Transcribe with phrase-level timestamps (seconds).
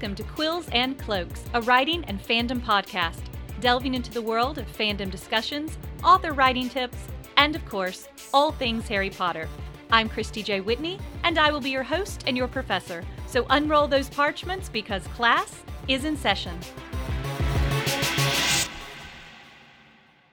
[0.00, 3.20] welcome to Quills and Cloaks, a writing and fandom podcast,
[3.60, 6.96] delving into the world of fandom discussions, author writing tips,
[7.36, 9.46] and of course, all things Harry Potter.
[9.92, 10.62] I'm Christy J.
[10.62, 13.04] Whitney, and I will be your host and your professor.
[13.26, 16.58] So unroll those parchments because class is in session.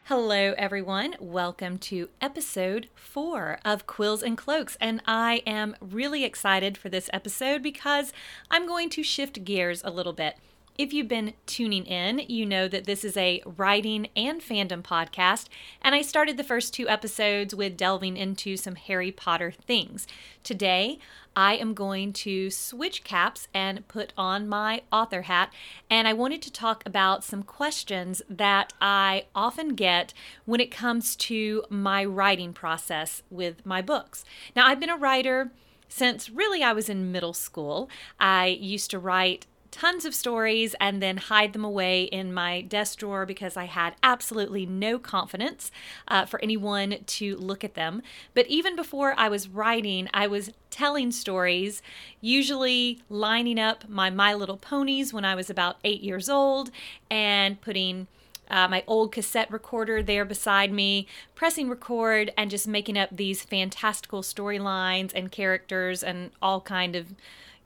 [0.07, 1.15] Hello, everyone.
[1.19, 4.77] Welcome to episode four of Quills and Cloaks.
[4.79, 8.13] And I am really excited for this episode because
[8.49, 10.37] I'm going to shift gears a little bit.
[10.77, 15.47] If you've been tuning in, you know that this is a writing and fandom podcast,
[15.81, 20.05] and I started the first two episodes with delving into some Harry Potter things.
[20.43, 20.99] Today,
[21.35, 25.51] I am going to switch caps and put on my author hat,
[25.89, 30.13] and I wanted to talk about some questions that I often get
[30.45, 34.23] when it comes to my writing process with my books.
[34.55, 35.49] Now, I've been a writer
[35.89, 37.89] since really I was in middle school.
[38.19, 42.97] I used to write tons of stories and then hide them away in my desk
[42.97, 45.71] drawer because I had absolutely no confidence
[46.07, 48.01] uh, for anyone to look at them.
[48.33, 51.83] But even before I was writing, I was telling stories,
[52.21, 56.71] usually lining up my My Little Ponies when I was about eight years old
[57.11, 58.07] and putting
[58.49, 61.05] uh, my old cassette recorder there beside me,
[61.35, 67.13] pressing record and just making up these fantastical storylines and characters and all kind of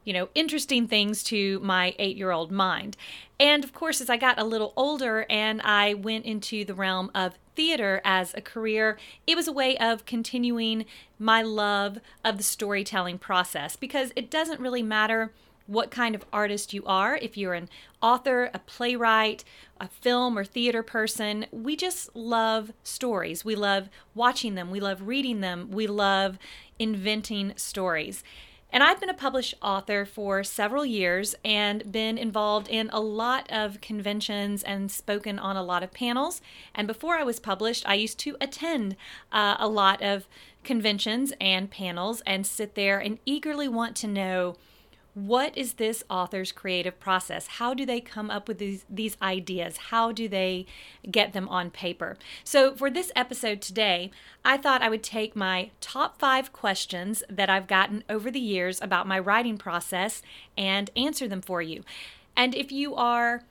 [0.03, 2.97] you know, interesting things to my eight year old mind.
[3.39, 7.11] And of course, as I got a little older and I went into the realm
[7.13, 10.85] of theater as a career, it was a way of continuing
[11.19, 15.31] my love of the storytelling process because it doesn't really matter
[15.67, 17.69] what kind of artist you are, if you're an
[18.01, 19.43] author, a playwright,
[19.79, 23.45] a film or theater person, we just love stories.
[23.45, 26.37] We love watching them, we love reading them, we love
[26.77, 28.21] inventing stories.
[28.71, 33.51] And I've been a published author for several years and been involved in a lot
[33.51, 36.41] of conventions and spoken on a lot of panels.
[36.73, 38.95] And before I was published, I used to attend
[39.31, 40.25] uh, a lot of
[40.63, 44.55] conventions and panels and sit there and eagerly want to know
[45.13, 47.47] what is this author's creative process?
[47.47, 49.77] How do they come up with these, these ideas?
[49.77, 50.65] How do they
[51.09, 52.17] get them on paper?
[52.43, 54.11] So, for this episode today,
[54.45, 58.81] I thought I would take my top five questions that I've gotten over the years
[58.81, 60.21] about my writing process
[60.57, 61.83] and answer them for you.
[62.35, 63.43] And if you are,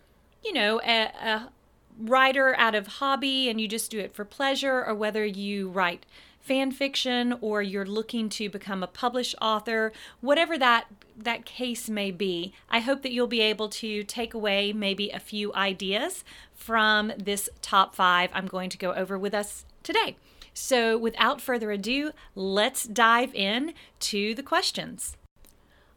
[0.43, 1.53] you know, a, a
[1.99, 6.07] writer out of hobby and you just do it for pleasure, or whether you write
[6.41, 10.87] fan fiction or you're looking to become a published author, whatever that
[11.17, 15.19] that case may be, I hope that you'll be able to take away maybe a
[15.19, 16.25] few ideas
[16.55, 20.17] from this top 5 I'm going to go over with us today.
[20.53, 25.17] So, without further ado, let's dive in to the questions.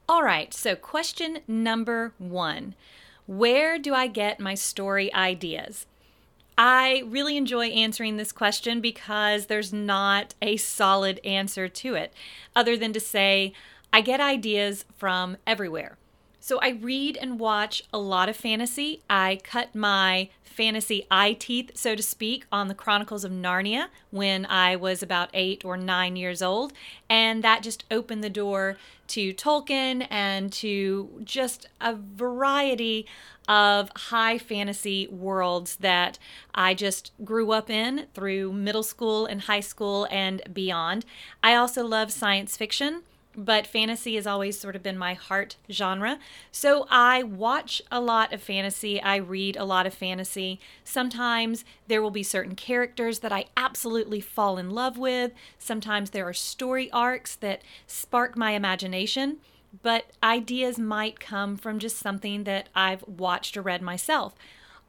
[0.08, 2.76] All right, so question number 1.
[3.26, 5.86] Where do I get my story ideas?
[6.58, 12.14] I really enjoy answering this question because there's not a solid answer to it,
[12.56, 13.54] other than to say,
[13.92, 15.98] I get ideas from everywhere.
[16.44, 19.02] So I read and watch a lot of fantasy.
[19.10, 24.46] I cut my fantasy eye teeth, so to speak, on the Chronicles of Narnia when
[24.48, 26.74] I was about eight or nine years old.
[27.10, 28.76] And that just opened the door
[29.08, 33.06] to Tolkien and to just a variety
[33.48, 36.20] of high fantasy worlds that
[36.54, 41.06] I just grew up in through middle school and high school and beyond.
[41.42, 43.04] I also love science fiction
[43.36, 46.20] but fantasy has always sort of been my heart genre.
[46.52, 50.60] So I watch a lot of fantasy, I read a lot of fantasy.
[50.84, 55.32] Sometimes there will be certain characters that I absolutely fall in love with.
[55.58, 59.38] Sometimes there are story arcs that spark my imagination,
[59.82, 64.36] but ideas might come from just something that I've watched or read myself.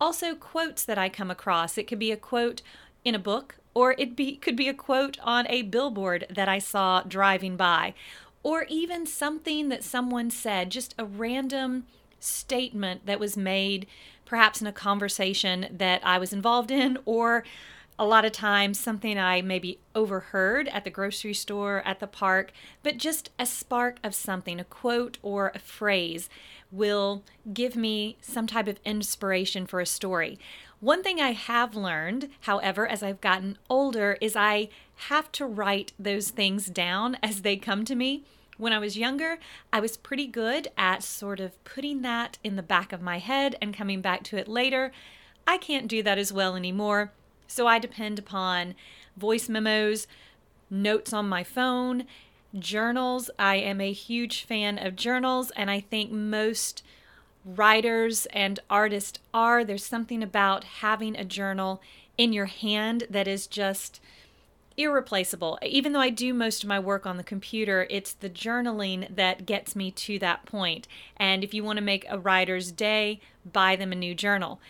[0.00, 1.78] Also, quotes that I come across.
[1.78, 2.62] It could be a quote
[3.04, 6.58] in a book or it be, could be a quote on a billboard that I
[6.58, 7.94] saw driving by
[8.44, 11.86] or even something that someone said, just a random
[12.20, 13.86] statement that was made,
[14.24, 17.42] perhaps in a conversation that I was involved in, or
[17.98, 22.52] a lot of times something I maybe overheard at the grocery store, at the park,
[22.82, 26.28] but just a spark of something, a quote or a phrase
[26.70, 30.38] will give me some type of inspiration for a story.
[30.84, 34.68] One thing I have learned, however, as I've gotten older, is I
[35.08, 38.24] have to write those things down as they come to me.
[38.58, 39.38] When I was younger,
[39.72, 43.56] I was pretty good at sort of putting that in the back of my head
[43.62, 44.92] and coming back to it later.
[45.46, 47.12] I can't do that as well anymore,
[47.46, 48.74] so I depend upon
[49.16, 50.06] voice memos,
[50.68, 52.04] notes on my phone,
[52.58, 53.30] journals.
[53.38, 56.82] I am a huge fan of journals, and I think most
[57.44, 59.64] writers and artists are.
[59.64, 61.80] There's something about having a journal
[62.16, 64.00] in your hand that is just
[64.76, 65.58] irreplaceable.
[65.62, 69.46] Even though I do most of my work on the computer, it's the journaling that
[69.46, 70.88] gets me to that point.
[71.16, 73.20] And if you want to make a writer's day,
[73.50, 74.60] buy them a new journal.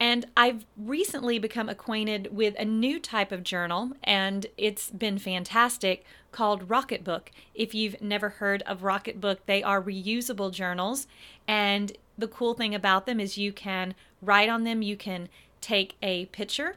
[0.00, 6.04] And I've recently become acquainted with a new type of journal, and it's been fantastic
[6.32, 7.28] called Rocketbook.
[7.54, 11.06] If you've never heard of Rocketbook, they are reusable journals.
[11.46, 15.28] And the cool thing about them is you can write on them, you can
[15.60, 16.76] take a picture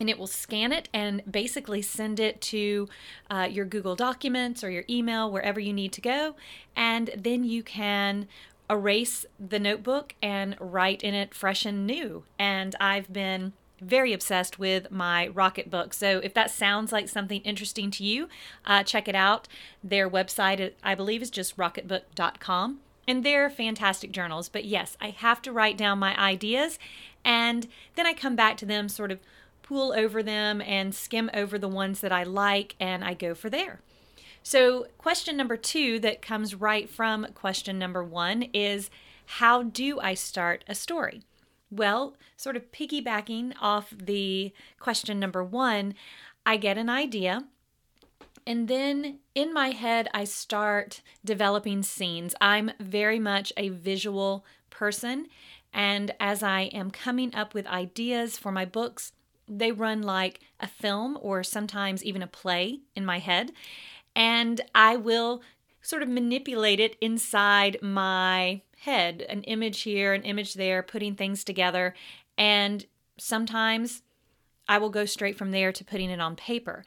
[0.00, 2.88] and it will scan it and basically send it to
[3.30, 6.36] uh, your Google Documents or your email, wherever you need to go.
[6.76, 8.28] And then you can
[8.70, 12.24] erase the notebook and write in it fresh and new.
[12.38, 15.94] And I've been very obsessed with my Rocketbook.
[15.94, 18.28] So if that sounds like something interesting to you,
[18.64, 19.48] uh, check it out.
[19.82, 22.80] Their website, I believe, is just rocketbook.com.
[23.08, 24.48] And they're fantastic journals.
[24.48, 26.78] But yes, I have to write down my ideas
[27.24, 27.66] and
[27.96, 29.20] then I come back to them, sort of
[29.62, 33.50] pool over them and skim over the ones that I like, and I go for
[33.50, 33.80] there.
[34.42, 38.88] So, question number two that comes right from question number one is
[39.26, 41.22] How do I start a story?
[41.70, 45.94] Well, sort of piggybacking off the question number one,
[46.46, 47.44] I get an idea.
[48.48, 52.34] And then in my head, I start developing scenes.
[52.40, 55.26] I'm very much a visual person.
[55.74, 59.12] And as I am coming up with ideas for my books,
[59.46, 63.52] they run like a film or sometimes even a play in my head.
[64.16, 65.42] And I will
[65.82, 71.44] sort of manipulate it inside my head an image here, an image there, putting things
[71.44, 71.94] together.
[72.38, 72.86] And
[73.18, 74.00] sometimes
[74.66, 76.86] I will go straight from there to putting it on paper.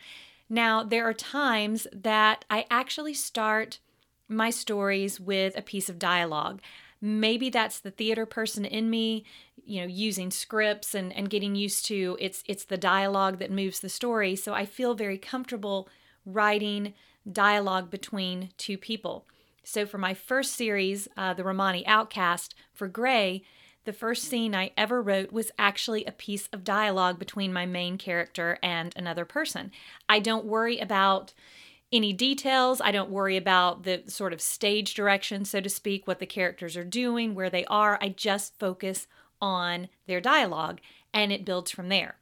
[0.51, 3.79] Now, there are times that I actually start
[4.27, 6.61] my stories with a piece of dialogue.
[6.99, 9.23] Maybe that's the theater person in me,
[9.63, 13.79] you know, using scripts and, and getting used to it's it's the dialogue that moves
[13.79, 14.35] the story.
[14.35, 15.87] So I feel very comfortable
[16.25, 16.95] writing
[17.31, 19.25] dialogue between two people.
[19.63, 23.43] So for my first series, uh, the Romani Outcast for Gray,
[23.83, 27.97] the first scene I ever wrote was actually a piece of dialogue between my main
[27.97, 29.71] character and another person.
[30.07, 31.33] I don't worry about
[31.91, 32.79] any details.
[32.79, 36.77] I don't worry about the sort of stage direction, so to speak, what the characters
[36.77, 37.97] are doing, where they are.
[38.01, 39.07] I just focus
[39.41, 40.79] on their dialogue
[41.13, 42.15] and it builds from there.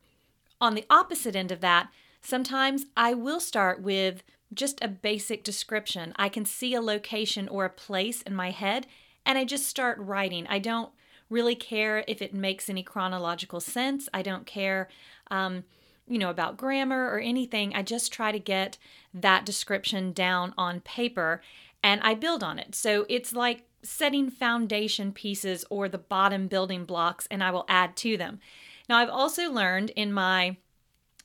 [0.61, 1.89] On the opposite end of that,
[2.21, 4.23] sometimes I will start with
[4.53, 6.13] just a basic description.
[6.15, 8.87] I can see a location or a place in my head
[9.25, 10.47] and I just start writing.
[10.47, 10.91] I don't
[11.29, 14.09] really care if it makes any chronological sense.
[14.13, 14.89] I don't care.
[15.29, 15.63] Um,
[16.07, 17.75] you know, about grammar or anything.
[17.75, 18.79] I just try to get
[19.13, 21.39] that description down on paper
[21.83, 22.73] and I build on it.
[22.73, 27.95] So it's like setting foundation pieces or the bottom building blocks, and I will add
[27.97, 28.39] to them.
[28.87, 30.57] Now, I've also learned in my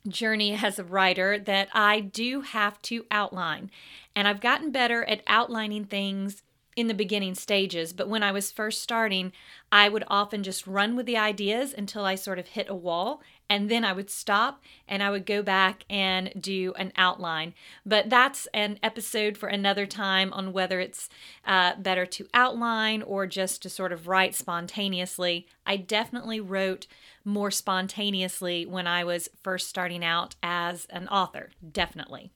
[0.06, 3.70] journey as a writer that I do have to outline,
[4.14, 6.42] and I've gotten better at outlining things
[6.76, 9.32] in the beginning stages, but when I was first starting,
[9.70, 13.22] I would often just run with the ideas until I sort of hit a wall,
[13.48, 17.54] and then I would stop and I would go back and do an outline.
[17.84, 21.08] But that's an episode for another time on whether it's
[21.46, 25.46] uh, better to outline or just to sort of write spontaneously.
[25.66, 26.86] I definitely wrote
[27.24, 32.32] more spontaneously when I was first starting out as an author, definitely.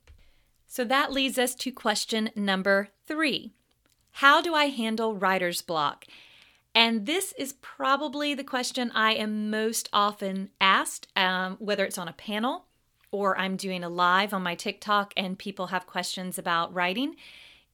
[0.67, 3.53] So that leads us to question number three.
[4.13, 6.05] How do I handle writer's block?
[6.75, 12.07] And this is probably the question I am most often asked, um, whether it's on
[12.07, 12.65] a panel
[13.11, 17.15] or I'm doing a live on my TikTok and people have questions about writing.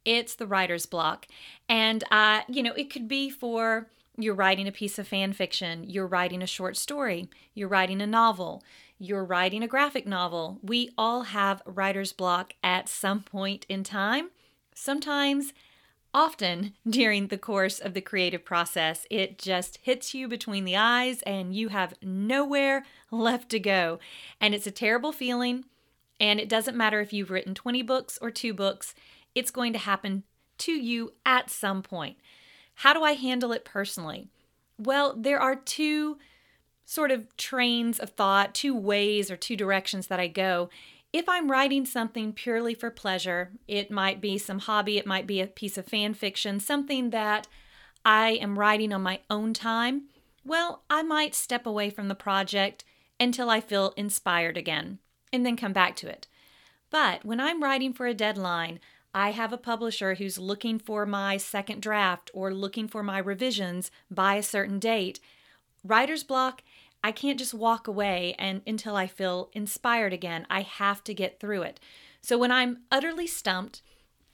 [0.05, 1.27] It's the writer's block.
[1.67, 3.87] And, uh, you know, it could be for
[4.17, 8.07] you're writing a piece of fan fiction, you're writing a short story, you're writing a
[8.07, 8.63] novel,
[8.97, 10.59] you're writing a graphic novel.
[10.61, 14.29] We all have writer's block at some point in time.
[14.73, 15.53] Sometimes
[16.15, 21.21] Often during the course of the creative process, it just hits you between the eyes
[21.23, 23.99] and you have nowhere left to go.
[24.39, 25.65] And it's a terrible feeling.
[26.17, 28.95] And it doesn't matter if you've written 20 books or two books,
[29.35, 30.23] it's going to happen
[30.59, 32.15] to you at some point.
[32.75, 34.29] How do I handle it personally?
[34.79, 36.17] Well, there are two
[36.85, 40.69] sort of trains of thought, two ways or two directions that I go.
[41.15, 45.39] If I'm writing something purely for pleasure, it might be some hobby, it might be
[45.39, 47.47] a piece of fan fiction, something that
[48.03, 50.09] I am writing on my own time,
[50.43, 52.83] well, I might step away from the project
[53.17, 54.99] until I feel inspired again
[55.31, 56.27] and then come back to it.
[56.89, 58.81] But when I'm writing for a deadline,
[59.13, 63.89] I have a publisher who's looking for my second draft or looking for my revisions
[64.11, 65.21] by a certain date,
[65.81, 66.61] writer's block,
[67.03, 70.47] I can't just walk away and until I feel inspired again.
[70.49, 71.79] I have to get through it.
[72.21, 73.81] So when I'm utterly stumped,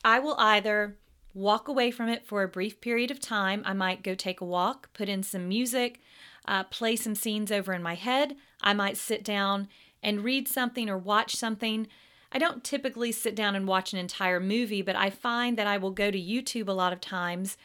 [0.03, 0.97] I will either
[1.33, 3.61] walk away from it for a brief period of time.
[3.65, 5.99] I might go take a walk, put in some music,
[6.47, 8.35] uh, play some scenes over in my head.
[8.61, 9.67] I might sit down
[10.01, 11.87] and read something or watch something.
[12.31, 15.77] I don't typically sit down and watch an entire movie, but I find that I
[15.77, 17.57] will go to YouTube a lot of times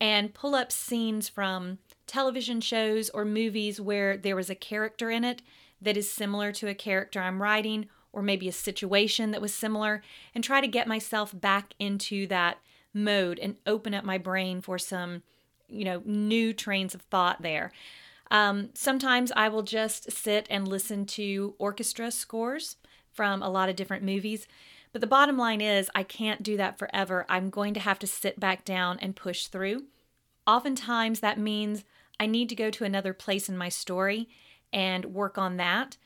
[0.00, 1.78] and pull up scenes from
[2.12, 5.40] television shows or movies where there was a character in it
[5.80, 10.02] that is similar to a character I'm writing, or maybe a situation that was similar,
[10.34, 12.58] and try to get myself back into that
[12.92, 15.22] mode and open up my brain for some,
[15.68, 17.72] you know, new trains of thought there.
[18.30, 22.76] Um, sometimes I will just sit and listen to orchestra scores
[23.10, 24.46] from a lot of different movies.
[24.92, 27.24] But the bottom line is, I can't do that forever.
[27.30, 29.84] I'm going to have to sit back down and push through.
[30.46, 31.84] Oftentimes, that means
[32.18, 34.28] I need to go to another place in my story
[34.72, 35.96] and work on that.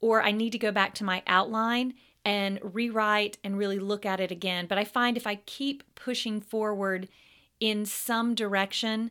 [0.00, 1.94] Or I need to go back to my outline
[2.24, 4.66] and rewrite and really look at it again.
[4.66, 7.08] But I find if I keep pushing forward
[7.60, 9.10] in some direction,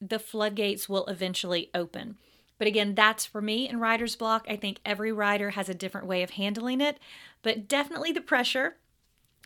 [0.00, 2.16] the floodgates will eventually open.
[2.58, 4.46] But again, that's for me in writer's block.
[4.48, 6.98] I think every writer has a different way of handling it,
[7.42, 8.76] but definitely the pressure.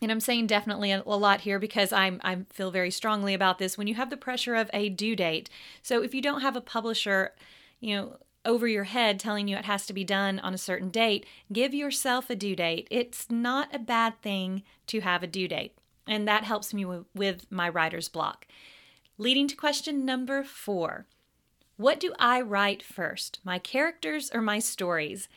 [0.03, 3.79] And I'm saying definitely a lot here because I'm I feel very strongly about this
[3.79, 5.49] when you have the pressure of a due date.
[5.83, 7.33] So if you don't have a publisher,
[7.81, 10.91] you know, over your head telling you it has to be done on a certain
[10.91, 12.87] date, give yourself a due date.
[12.91, 15.77] It's not a bad thing to have a due date.
[16.07, 16.85] And that helps me
[17.15, 18.47] with my writer's block.
[19.19, 21.07] Leading to question number four
[21.77, 25.29] What do I write first, my characters or my stories?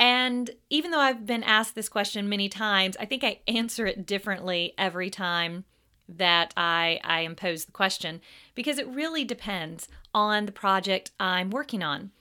[0.00, 4.06] And even though I've been asked this question many times, I think I answer it
[4.06, 5.64] differently every time
[6.08, 8.22] that I, I impose the question
[8.54, 12.12] because it really depends on the project I'm working on.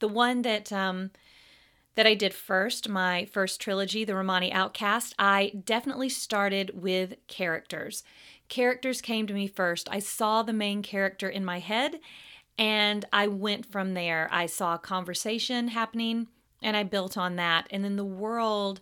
[0.00, 1.10] The one that um,
[1.96, 8.02] that I did first, my first trilogy, The Romani Outcast, I definitely started with characters
[8.48, 9.86] characters came to me first.
[9.90, 12.00] I saw the main character in my head
[12.56, 14.28] and I went from there.
[14.32, 16.28] I saw a conversation happening
[16.62, 17.66] and I built on that.
[17.70, 18.80] And then the world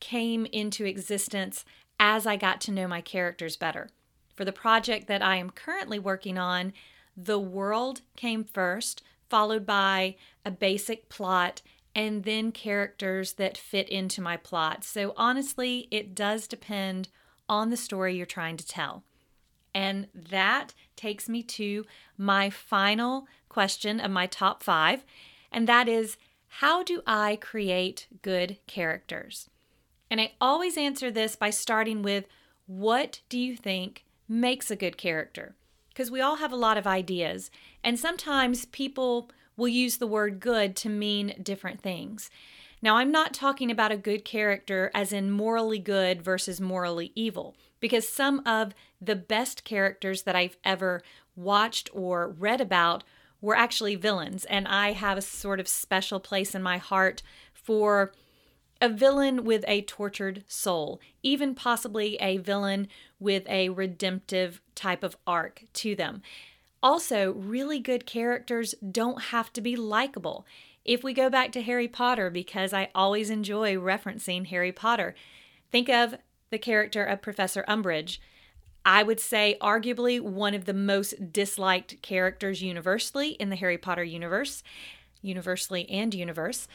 [0.00, 1.64] came into existence
[1.98, 3.90] as I got to know my characters better.
[4.34, 6.72] For the project that I am currently working on,
[7.16, 11.62] the world came first, followed by a basic plot,
[11.94, 14.82] and then characters that fit into my plot.
[14.82, 17.08] So honestly, it does depend
[17.48, 19.04] on the story you're trying to tell.
[19.74, 21.84] And that takes me to
[22.16, 25.04] my final question of my top five,
[25.50, 26.16] and that is
[26.56, 29.48] how do I create good characters?
[30.10, 32.26] And I always answer this by starting with
[32.66, 35.54] what do you think makes a good character?
[35.88, 37.50] Because we all have a lot of ideas,
[37.82, 42.28] and sometimes people will use the word good to mean different things.
[42.82, 47.56] Now, I'm not talking about a good character as in morally good versus morally evil,
[47.80, 51.02] because some of the best characters that I've ever
[51.34, 53.04] watched or read about
[53.42, 54.46] were actually villains.
[54.46, 57.22] And I have a sort of special place in my heart
[57.52, 58.12] for
[58.80, 62.88] a villain with a tortured soul, even possibly a villain
[63.20, 66.22] with a redemptive type of arc to them.
[66.82, 70.44] Also, really good characters don't have to be likable.
[70.84, 75.14] If we go back to Harry Potter, because I always enjoy referencing Harry Potter,
[75.70, 76.16] think of
[76.50, 78.18] the character of Professor Umbridge.
[78.84, 84.04] I would say, arguably, one of the most disliked characters universally in the Harry Potter
[84.04, 84.62] universe,
[85.22, 86.66] universally and universe,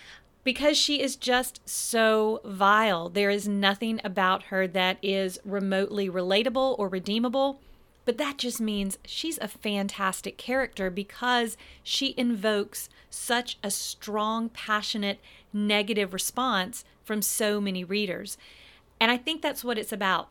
[0.43, 3.09] because she is just so vile.
[3.09, 7.59] There is nothing about her that is remotely relatable or redeemable.
[8.05, 15.19] But that just means she's a fantastic character because she invokes such a strong, passionate,
[15.51, 18.37] negative response from so many readers.
[19.01, 20.29] And I think that's what it's about.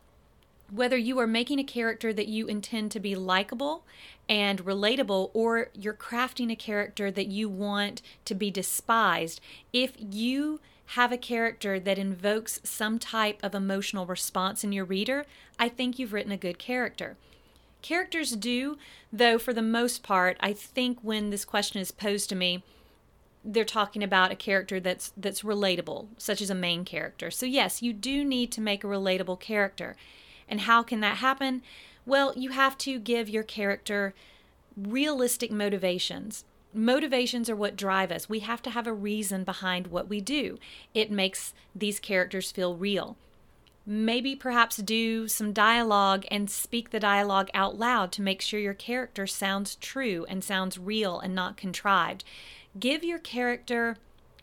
[0.70, 3.85] Whether you are making a character that you intend to be likable
[4.28, 9.40] and relatable, or you're crafting a character that you want to be despised,
[9.73, 15.25] if you have a character that invokes some type of emotional response in your reader,
[15.58, 17.16] I think you've written a good character.
[17.82, 18.78] Characters do,
[19.12, 22.64] though, for the most part, I think when this question is posed to me,
[23.44, 27.30] they're talking about a character that's that's relatable, such as a main character.
[27.30, 29.94] So yes, you do need to make a relatable character.
[30.48, 31.62] And how can that happen?
[32.04, 34.14] Well, you have to give your character
[34.76, 36.44] realistic motivations.
[36.74, 38.28] Motivations are what drive us.
[38.28, 40.58] We have to have a reason behind what we do.
[40.94, 43.16] It makes these characters feel real.
[43.86, 48.74] maybe perhaps do some dialogue and speak the dialogue out loud to make sure your
[48.74, 52.24] character sounds true and sounds real and not contrived.
[52.78, 53.96] Give your character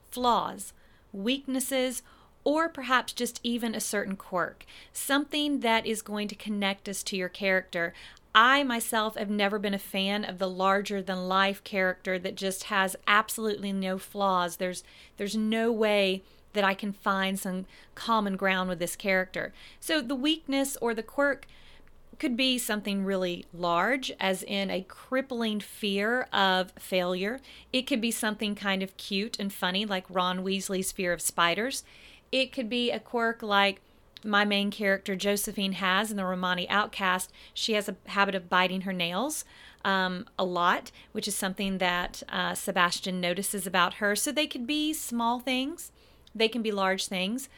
[0.09, 0.71] flaws,
[1.11, 2.01] weaknesses,
[2.43, 7.17] or perhaps just even a certain quirk, something that is going to connect us to
[7.17, 7.93] your character.
[8.35, 12.65] I myself have never been a fan of the larger than life character that just
[12.65, 14.57] has absolutely no flaws.
[14.57, 14.83] There's
[15.17, 16.23] there's no way
[16.53, 19.53] that I can find some common ground with this character.
[19.79, 21.47] So the weakness or the quirk
[22.19, 27.39] could be something really large, as in a crippling fear of failure.
[27.71, 31.83] It could be something kind of cute and funny, like Ron Weasley's fear of spiders.
[32.33, 33.79] It could be a quirk like
[34.25, 37.31] my main character Josephine has in the Romani Outcast.
[37.53, 39.45] She has a habit of biting her nails.
[39.85, 44.15] Um, a lot, which is something that uh, Sebastian notices about her.
[44.15, 45.91] So they could be small things
[46.35, 47.49] they can be large things.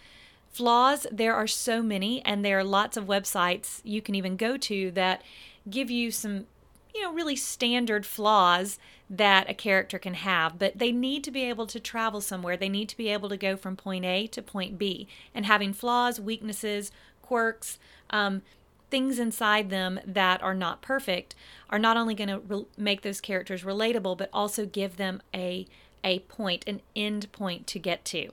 [0.49, 4.57] Flaws, there are so many, and there are lots of websites you can even go
[4.57, 5.21] to that
[5.69, 6.45] give you some,
[6.95, 11.43] you know, really standard flaws that a character can have, but they need to be
[11.43, 12.55] able to travel somewhere.
[12.55, 15.07] They need to be able to go from point A to point B.
[15.33, 17.77] And having flaws, weaknesses, quirks,
[18.09, 18.41] um,
[18.89, 21.35] things inside them that are not perfect
[21.69, 25.67] are not only going to re- make those characters relatable, but also give them a
[26.03, 28.29] a point, an end point to get to.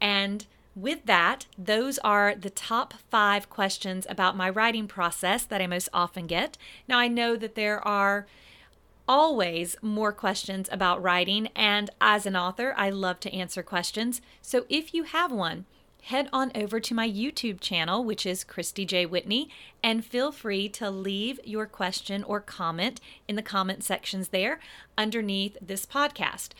[0.00, 5.66] And with that, those are the top five questions about my writing process that I
[5.66, 6.58] most often get.
[6.88, 8.26] Now, I know that there are
[9.06, 14.20] always more questions about writing, and as an author, I love to answer questions.
[14.40, 15.66] So if you have one,
[16.04, 19.06] head on over to my YouTube channel, which is Christy J.
[19.06, 19.48] Whitney,
[19.82, 24.60] and feel free to leave your question or comment in the comment sections there
[24.98, 26.50] underneath this podcast.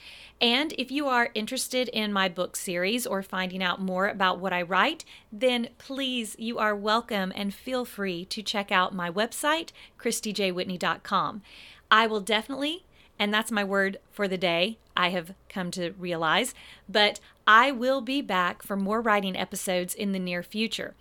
[0.40, 4.54] And if you are interested in my book series or finding out more about what
[4.54, 9.72] I write, then please, you are welcome and feel free to check out my website,
[9.98, 11.42] ChristyJWhitney.com.
[11.90, 12.86] I will definitely
[13.18, 16.54] and that's my word for the day, I have come to realize.
[16.88, 20.94] But I will be back for more writing episodes in the near future.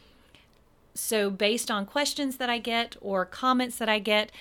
[0.96, 4.32] So, based on questions that I get or comments that I get,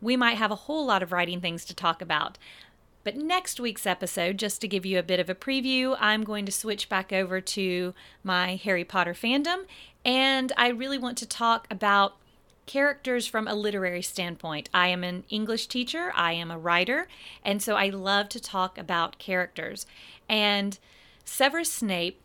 [0.00, 2.36] we might have a whole lot of writing things to talk about.
[3.04, 6.46] But next week's episode, just to give you a bit of a preview, I'm going
[6.46, 9.64] to switch back over to my Harry Potter fandom.
[10.04, 12.16] And I really want to talk about
[12.66, 14.70] characters from a literary standpoint.
[14.72, 17.08] I am an English teacher, I am a writer,
[17.44, 19.86] and so I love to talk about characters.
[20.28, 20.78] And
[21.24, 22.20] Severus Snape,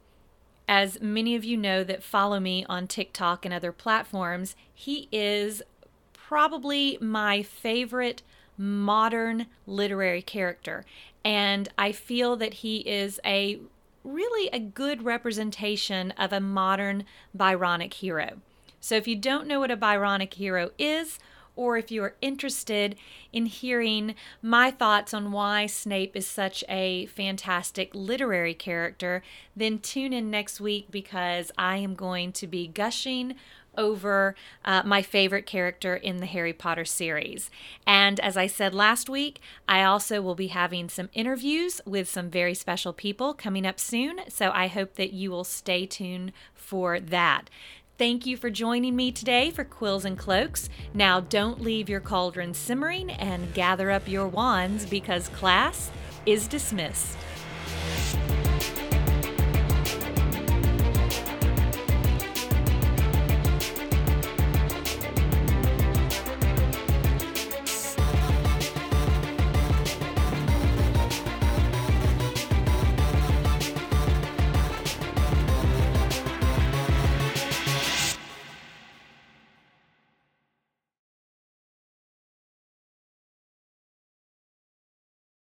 [0.67, 5.61] as many of you know that follow me on TikTok and other platforms, he is
[6.13, 8.21] probably my favorite
[8.57, 10.85] modern literary character.
[11.25, 13.59] And I feel that he is a
[14.03, 18.41] really a good representation of a modern Byronic hero.
[18.79, 21.19] So if you don't know what a Byronic hero is,
[21.59, 22.95] or if you are interested
[23.33, 29.21] in hearing my thoughts on why Snape is such a fantastic literary character,
[29.57, 33.35] then tune in next week because I am going to be gushing
[33.77, 37.51] over uh, my favorite character in the Harry Potter series.
[37.85, 42.29] And as I said last week, I also will be having some interviews with some
[42.29, 44.21] very special people coming up soon.
[44.29, 47.49] So I hope that you will stay tuned for that.
[47.99, 50.69] Thank you for joining me today for Quills and Cloaks.
[50.93, 55.91] Now, don't leave your cauldron simmering and gather up your wands because class
[56.25, 57.17] is dismissed.